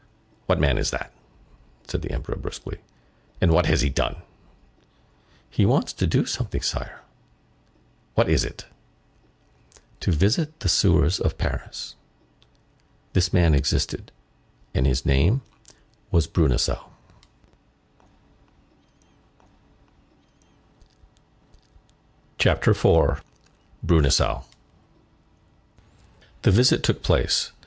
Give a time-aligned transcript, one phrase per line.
[0.47, 1.13] —"What man is that?"
[1.87, 2.79] said the Emperor brusquely,
[3.39, 11.19] "and what has he done?"—"He wants to do something, Sire."—"What is it?"—"To visit the sewers
[11.19, 11.93] of Paris."
[13.13, 14.11] This man existed
[14.73, 15.43] and his name
[16.09, 16.89] was Bruneseau.
[22.39, 23.23] CHAPTER IV
[23.91, 24.01] The
[26.45, 27.51] visit took place.